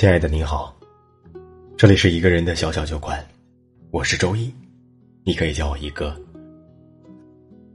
[0.00, 0.74] 亲爱的你好，
[1.76, 3.22] 这里是一个人的小小酒馆，
[3.90, 4.50] 我是周一，
[5.24, 6.18] 你可以叫我一哥。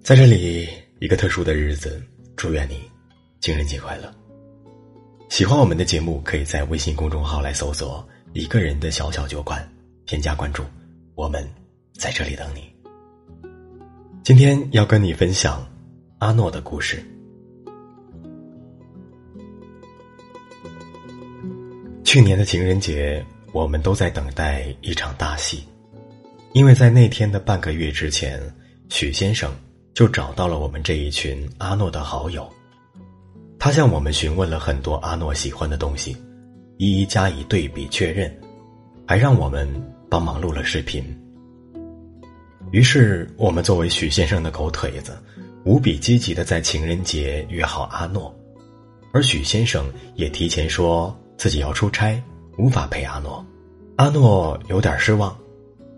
[0.01, 0.67] 在这里，
[0.97, 2.01] 一个特殊的日子，
[2.35, 2.81] 祝愿你
[3.41, 4.11] 情人节快乐。
[5.29, 8.03] 喜欢我们的节目，可以在微信公众号来搜索
[8.33, 9.63] “一个人的小小酒馆”，
[10.07, 10.63] 添加关注，
[11.13, 11.47] 我们
[11.93, 12.61] 在这里等你。
[14.23, 15.63] 今天要跟你分享
[16.17, 17.05] 阿诺的故事。
[22.15, 25.65] 去年的情人节，我们都在等待一场大戏，
[26.53, 28.41] 因为在那天的半个月之前，
[28.87, 29.53] 许先生
[29.93, 32.49] 就找到了我们这一群阿诺的好友。
[33.59, 36.15] 他向我们询问了很多阿诺喜欢的东西，
[36.77, 38.33] 一一加以对比确认，
[39.05, 39.67] 还让我们
[40.09, 41.03] 帮忙录了视频。
[42.71, 45.17] 于是，我们作为许先生的狗腿子，
[45.65, 48.33] 无比积极的在情人节约好阿诺，
[49.11, 51.13] 而许先生也提前说。
[51.37, 52.21] 自己要出差，
[52.57, 53.45] 无法陪阿诺。
[53.97, 55.35] 阿诺有点失望，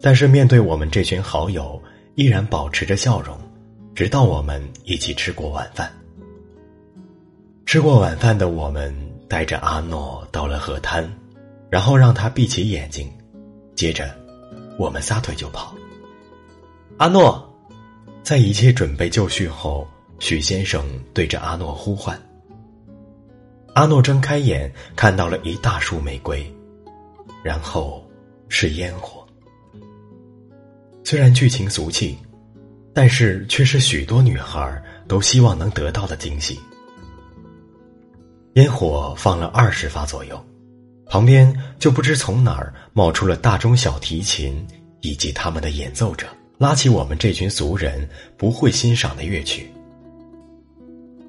[0.02, 1.82] 但是面对我们这群好友，
[2.16, 3.38] 依然保持着笑容，
[3.96, 5.92] 直到我们一起吃过晚饭。
[7.66, 8.96] 吃过晚饭的我们
[9.28, 11.10] 带着阿诺到了河滩，
[11.70, 13.12] 然后让他闭起眼睛，
[13.76, 14.16] 接着
[14.78, 15.76] 我们撒腿就跑。
[16.98, 17.48] 阿诺，
[18.24, 19.88] 在一切准备就绪后，
[20.20, 22.20] 许先生对着阿诺呼唤。
[23.78, 26.52] 阿诺睁开眼，看到了一大束玫瑰，
[27.44, 28.04] 然后
[28.50, 29.24] 是烟火。
[31.04, 32.18] 虽然剧情俗气，
[32.92, 36.60] 但是却是许多女孩都希望能得到的惊喜。
[38.54, 40.44] 烟火放了二十发左右，
[41.06, 44.66] 旁边就不知从哪儿冒出了大中小提琴
[45.02, 46.26] 以及他们的演奏者，
[46.58, 49.72] 拉起我们这群俗人不会欣赏的乐曲。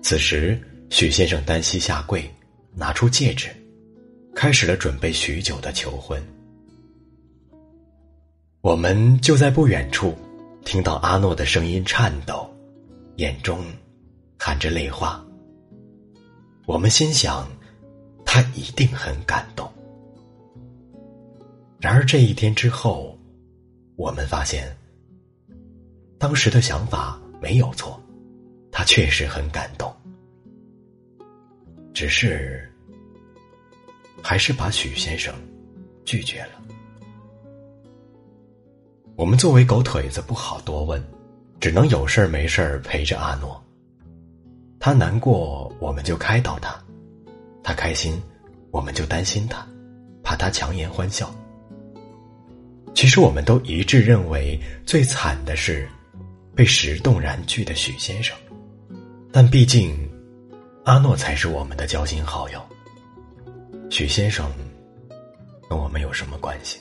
[0.01, 2.25] 此时，许先生单膝下跪。
[2.75, 3.49] 拿出戒指，
[4.35, 6.23] 开始了准备许久的求婚。
[8.61, 10.15] 我们就在不远处，
[10.65, 12.49] 听到阿诺的声音颤抖，
[13.17, 13.65] 眼中
[14.39, 15.25] 含着泪花。
[16.67, 17.49] 我们心想，
[18.25, 19.71] 他一定很感动。
[21.81, 23.17] 然而这一天之后，
[23.97, 24.77] 我们发现，
[26.19, 27.99] 当时的想法没有错，
[28.71, 29.95] 他确实很感动。
[31.99, 32.73] 只是，
[34.23, 35.35] 还是把许先生
[36.05, 36.51] 拒绝了。
[39.17, 41.05] 我们作为狗腿子不好多问，
[41.59, 43.61] 只能有事儿没事儿陪着阿诺。
[44.79, 46.71] 他难过，我们就开导他；
[47.65, 48.23] 他开心，
[48.71, 49.67] 我们就担心他，
[50.23, 51.35] 怕他强颜欢笑。
[52.95, 55.89] 其实我们都一致认为，最惨的是
[56.55, 58.39] 被石动燃拒的许先生，
[59.33, 60.08] 但毕竟。
[60.89, 62.59] 阿诺才是我们的交心好友。
[63.91, 64.51] 许先生
[65.69, 66.81] 跟我们有什么关系？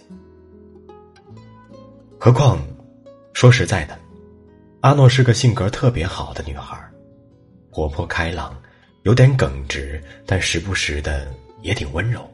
[2.17, 2.57] 何况，
[3.33, 3.99] 说实在的，
[4.79, 6.81] 阿诺是个性格特别好的女孩，
[7.69, 8.57] 活泼开朗，
[9.03, 11.27] 有点耿直，但时不时的
[11.61, 12.25] 也挺温柔。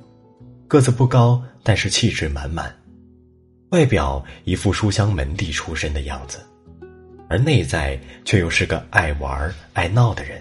[0.68, 2.72] 个子不高，但是气质满满，
[3.70, 6.38] 外表一副书香门第出身的样子，
[7.28, 10.40] 而内在却又是个爱玩爱闹的人。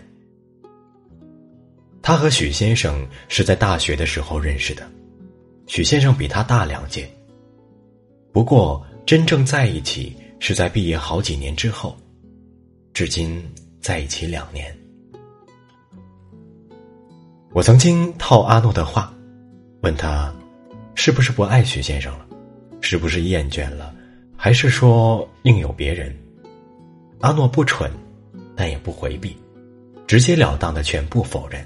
[2.02, 4.90] 他和许先生是在大学的时候认识的，
[5.68, 7.08] 许先生比他大两届。
[8.32, 11.96] 不过真正在一起是在毕业好几年之后，
[12.92, 13.40] 至今
[13.80, 14.76] 在一起两年。
[17.52, 19.14] 我曾经套阿诺的话，
[19.82, 20.34] 问他，
[20.96, 22.26] 是不是不爱许先生了，
[22.80, 23.94] 是不是厌倦了，
[24.36, 26.12] 还是说另有别人？
[27.20, 27.88] 阿诺不蠢，
[28.56, 29.36] 但也不回避，
[30.06, 31.64] 直截了当的全部否认。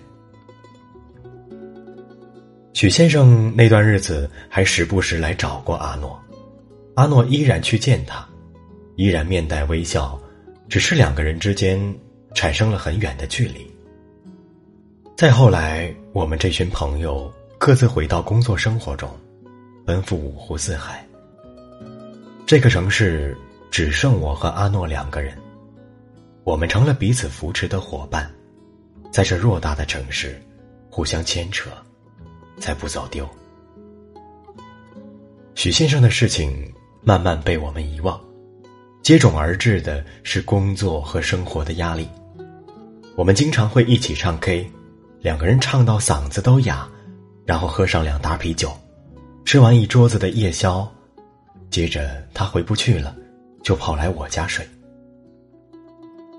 [2.76, 6.22] 许先生那段日子还时不时来找过阿诺，
[6.94, 8.22] 阿诺依然去见他，
[8.97, 10.20] 依然面带微笑，
[10.69, 11.81] 只是两个人之间
[12.34, 13.67] 产生了很远的距离。
[15.17, 19.08] 再后来，我们这群朋友各自回到工作生活中，
[19.87, 21.02] 奔赴五湖四海。
[22.44, 23.34] 这个城市
[23.70, 25.34] 只剩我和阿诺两个人，
[26.44, 28.31] 我们成了彼此扶持的伙伴，
[29.11, 30.38] 在这偌大的城市，
[30.90, 31.70] 互相牵扯。
[32.58, 33.29] 才不走丢。
[35.55, 36.73] 许先生的事情
[37.03, 38.20] 慢慢被我们遗忘，
[39.03, 42.08] 接踵而至的是工作和生活的压力。
[43.17, 44.70] 我们经常会一起唱 K，
[45.20, 46.87] 两个人唱到嗓子都哑，
[47.47, 48.70] 然后喝上两打啤酒，
[49.44, 50.87] 吃完一桌子的夜宵，
[51.70, 53.17] 接着他回不去了，
[53.62, 54.69] 就跑来我家睡。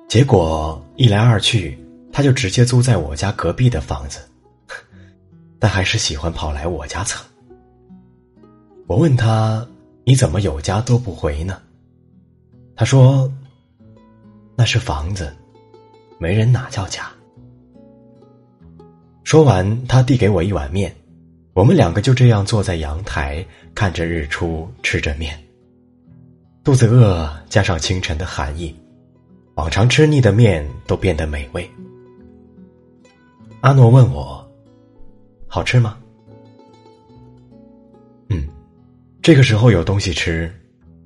[0.08, 1.78] 结果一来二去，
[2.14, 4.20] 他就直接租在我家隔壁的房子。
[5.60, 7.26] 但还是喜欢跑来我家蹭。
[8.86, 9.68] 我问他
[10.06, 11.60] ：“你怎么有家都不回呢？”
[12.76, 13.32] 他说
[14.56, 15.36] ：“那是房子，
[16.20, 17.12] 没人哪叫家。”
[19.24, 20.96] 说完，他递给我一碗面，
[21.54, 23.46] 我们两个就这样坐在阳台，
[23.76, 25.38] 看着日出，吃着面。
[26.64, 28.74] 肚子饿，加上清晨的寒意，
[29.56, 31.70] 往常吃腻的面都变得美味。
[33.60, 34.47] 阿诺问我
[35.48, 35.98] ：“好吃吗？”
[38.30, 38.48] 嗯，
[39.22, 40.54] 这个时候有东西吃，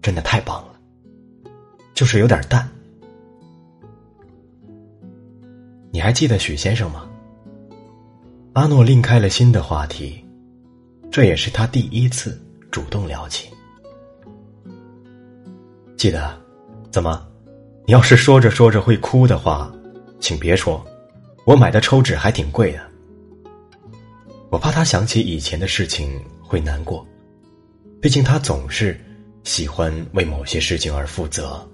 [0.01, 0.71] 真的太棒了。
[1.93, 2.67] 就是有点淡。
[5.91, 7.07] 你还记得许先生吗？
[8.53, 10.25] 阿诺另开了新的话题，
[11.11, 12.41] 这也是他第一次
[12.71, 13.49] 主动聊起。
[15.95, 16.35] 记得，
[16.89, 17.27] 怎么？
[17.85, 19.71] 你要是说着说着会哭的话，
[20.19, 20.83] 请别说，
[21.45, 22.90] 我买的抽纸还挺贵的。
[24.51, 27.03] 我怕他想起以前的事情会难过，
[27.99, 28.99] 毕竟他总是
[29.43, 31.67] 喜欢为某些事情而负责。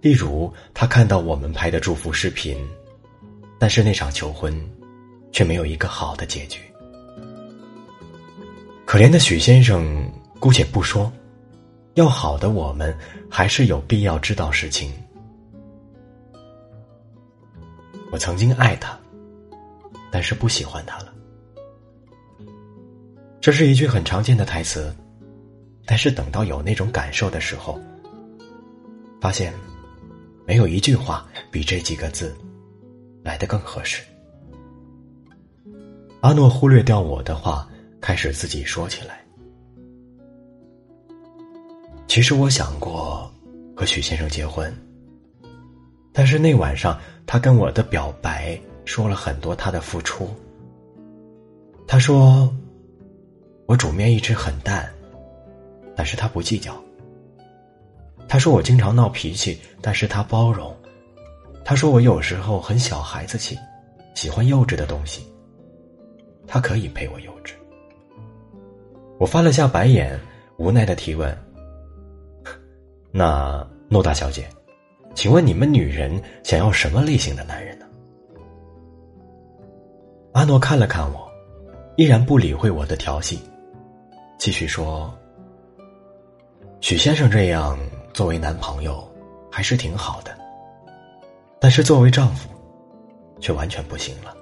[0.00, 2.56] 例如，他看到我们拍的祝福视频，
[3.58, 4.58] 但是那场求婚。
[5.32, 6.60] 却没有一个好的结局。
[8.84, 10.10] 可怜的许先生，
[10.40, 11.08] 姑且不说，
[11.94, 12.92] 要好的我们
[13.30, 14.92] 还是有必要知道实情。
[18.10, 18.98] 我曾经爱他，
[20.10, 21.09] 但是不喜欢他了。
[23.40, 24.94] 这是一句很常见的台词，
[25.86, 27.80] 但是等到有那种感受的时候，
[29.18, 29.52] 发现
[30.46, 32.36] 没有一句话比这几个字
[33.22, 34.02] 来的更合适。
[36.20, 37.66] 阿诺忽略掉我的话，
[37.98, 39.24] 开始自己说起来。
[42.06, 43.32] 其实我想过
[43.74, 44.70] 和许先生结婚，
[46.12, 50.28] 但是那晚上他跟我的表白说了很多他的付出。
[51.86, 52.52] 他说
[53.70, 54.90] 我煮面一直很淡，
[55.94, 56.74] 但是他不计较。
[58.26, 60.76] 他说我经常闹脾气，但是他包容。
[61.64, 63.56] 他说我有时候很小孩子气，
[64.12, 65.24] 喜欢幼稚的东西。
[66.48, 67.52] 他可以陪我幼稚。
[69.20, 70.18] 我翻了下白眼，
[70.56, 71.32] 无奈的提问
[73.12, 74.48] ：“那诺大小姐，
[75.14, 77.86] 请问你们女人想要什么类型的男人呢？”
[80.34, 81.30] 阿诺看了看我，
[81.94, 83.38] 依然不理会我的调戏，
[84.40, 85.14] 继续说
[86.80, 87.78] ：“许先生这样
[88.14, 89.06] 作为男朋友
[89.52, 90.34] 还是挺好的，
[91.60, 92.48] 但是作为丈夫，
[93.38, 94.34] 却完全不行了。”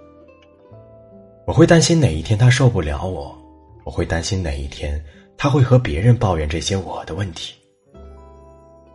[1.44, 3.36] 我会担心哪一天他受不了我，
[3.82, 5.04] 我会担心哪一天
[5.36, 7.56] 他会和别人抱怨这些我的问题。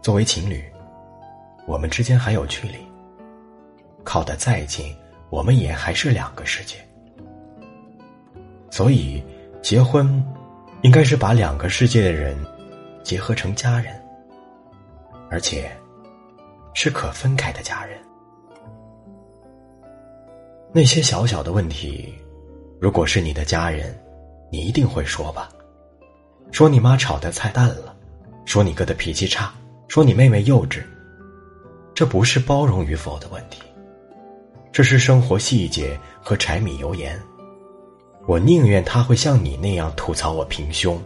[0.01, 0.63] 作为情侣，
[1.65, 2.77] 我们之间还有距离，
[4.05, 4.95] 靠得再近，
[5.29, 6.77] 我们也还是两个世界。
[8.71, 9.21] 所以，
[9.61, 10.23] 结婚
[10.83, 12.37] 应该是把两个世界的人
[13.03, 13.93] 结合成家人，
[15.29, 15.71] 而且
[16.73, 17.97] 是可分开的家人。
[20.73, 22.13] 那些小小的问题。
[22.81, 23.97] 如果是你的家人，
[24.51, 25.49] 你一定会说吧？
[26.51, 27.95] 说你妈炒的菜淡了，
[28.43, 29.53] 说你哥的脾气差，
[29.87, 30.83] 说你妹妹幼稚。
[31.95, 33.61] 这不是包容与否的问题，
[34.69, 37.17] 这是生活细节和柴米油盐。
[38.25, 41.01] 我宁愿他会像你那样吐槽我平胸，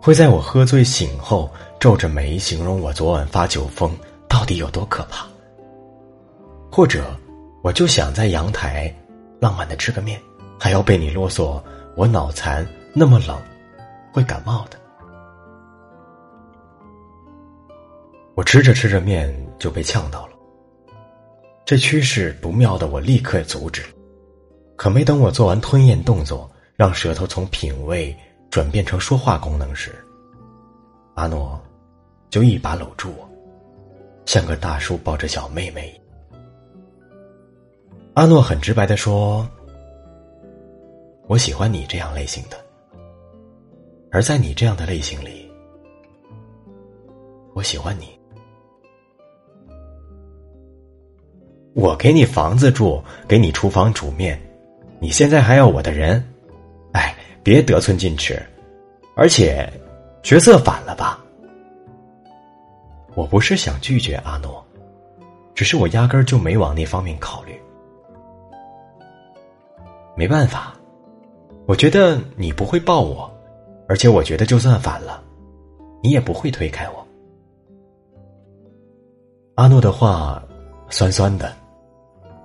[0.00, 3.90] 会在我喝醉醒后皱着眉形容我昨晚发酒疯
[4.28, 5.26] 到底有多可怕。
[6.70, 7.04] 或者，
[7.62, 8.94] 我就想在阳台
[9.40, 10.20] 浪漫的吃个面。
[10.60, 11.62] 还要被你啰嗦，
[11.94, 13.40] 我脑残，那么冷，
[14.12, 14.76] 会感冒的。
[18.34, 20.32] 我吃着吃着面就被呛到了，
[21.64, 23.84] 这趋势不妙的，我立刻阻止。
[24.78, 28.16] 可没等我做完吞咽动作，让舌头从品味
[28.48, 29.92] 转变成说话功能时，
[31.14, 31.60] 阿诺
[32.30, 33.28] 就一把搂住我，
[34.24, 36.00] 像个大叔抱着小妹妹。
[38.14, 39.46] 阿诺很直白的说。
[41.26, 42.56] 我喜欢你这样类型的，
[44.10, 45.46] 而在你这样的类型里，
[47.52, 48.18] 我喜欢你。
[51.74, 54.40] 我给你房子住，给你厨房煮面，
[55.00, 56.22] 你现在还要我的人？
[56.92, 58.40] 哎，别得寸进尺，
[59.14, 59.70] 而且
[60.22, 61.18] 角色反了吧？
[63.14, 64.64] 我不是想拒绝阿诺，
[65.54, 67.60] 只是我压根儿就没往那方面考虑。
[70.16, 70.74] 没办法。
[71.66, 73.30] 我觉得你不会抱我，
[73.86, 75.22] 而且我觉得就算反了，
[76.02, 77.06] 你也不会推开我。
[79.54, 80.42] 阿诺的话
[80.88, 81.54] 酸酸的，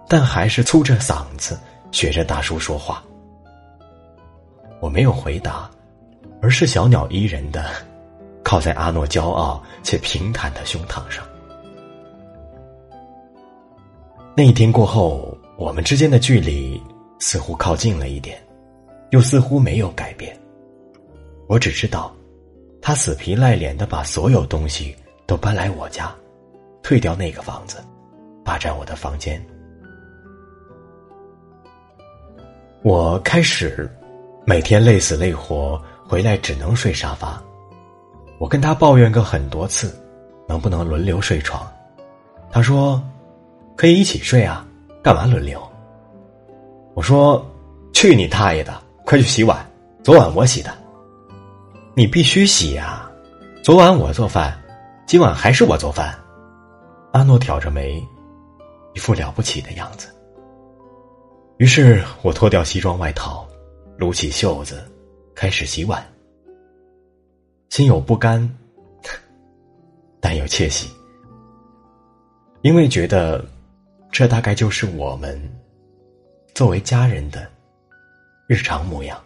[0.10, 1.58] 但还是粗着嗓子
[1.94, 3.02] 学着大叔说话。
[4.82, 5.72] 我没有回答，
[6.42, 7.72] 而是小鸟依人的
[8.44, 11.24] 靠在阿诺骄傲且平坦的胸膛上。
[14.36, 16.82] 那一天过后，我们之间的距离
[17.20, 18.42] 似乎靠近了一点，
[19.12, 20.38] 又似乎没有改变。
[21.48, 22.14] 我只知道，
[22.82, 24.96] 他死皮赖脸的把所有东西
[25.28, 26.14] 都搬来我家，
[26.82, 27.78] 退掉那个房子，
[28.44, 29.42] 霸占我的房间。
[32.84, 33.90] 我开始
[34.46, 37.42] 每天累死累活回来，只能睡沙发。
[38.38, 39.98] 我跟他抱怨过很多次，
[40.50, 41.66] 能不能轮流睡床？
[42.52, 43.02] 他说
[43.78, 44.68] 可以一起睡啊，
[45.02, 45.66] 干嘛轮流？
[46.94, 47.50] 我说
[47.94, 49.66] 去你大爷的，快去洗碗，
[50.04, 50.70] 昨晚我洗的。
[51.96, 53.10] 你必须洗呀，
[53.64, 54.62] 昨晚我做饭，
[55.06, 56.14] 今晚还是我做饭。
[57.14, 58.06] 阿诺挑着眉，
[58.94, 60.10] 一副了不起的样子。
[61.58, 63.48] 于是我脱掉西装外套，
[63.98, 64.84] 撸起袖子，
[65.34, 66.06] 开始洗碗。
[67.70, 68.48] 心有不甘，
[70.20, 70.90] 但又窃喜，
[72.62, 73.44] 因为觉得
[74.12, 75.42] 这大概就是我们
[76.54, 77.50] 作为家人的
[78.46, 79.20] 日常模样。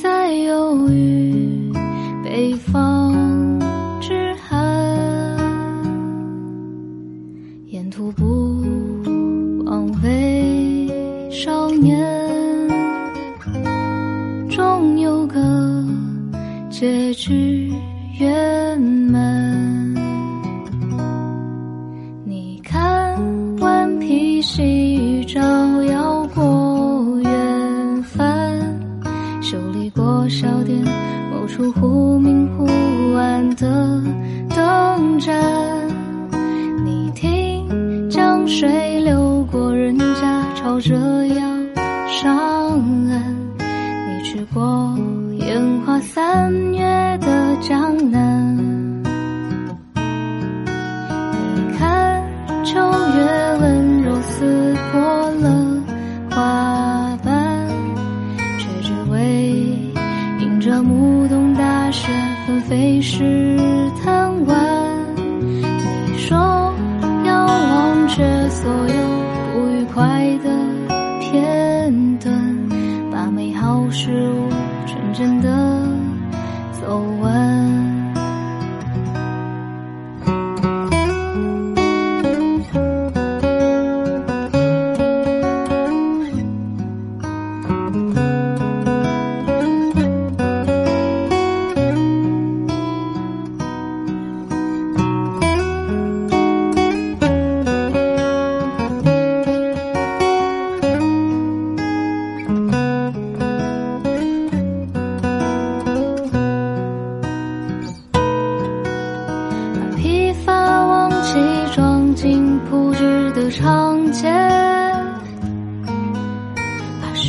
[0.00, 1.19] 在犹豫。
[30.30, 30.80] 小店
[31.32, 32.64] 某处忽明忽
[33.14, 34.00] 暗的
[34.54, 35.34] 灯盏，
[36.84, 40.94] 你听江水流过人家，朝着
[41.26, 41.40] 要
[42.06, 42.38] 上
[43.10, 43.36] 岸。
[43.58, 44.96] 你去过
[45.40, 47.09] 烟花三月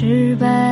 [0.01, 0.70] 失败。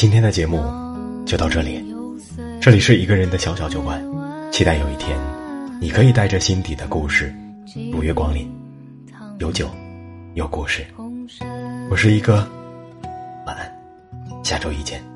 [0.00, 0.64] 今天的节目
[1.26, 1.84] 就到这里。
[2.58, 4.02] 这里是一个人的小小酒馆，
[4.50, 5.14] 期待有一天，
[5.78, 7.30] 你可以带着心底的故事，
[7.92, 8.50] 如约光临。
[9.40, 9.68] 有酒，
[10.32, 10.86] 有故事。
[11.90, 12.36] 我是一哥，
[13.46, 13.70] 晚安，
[14.42, 15.09] 下周一见。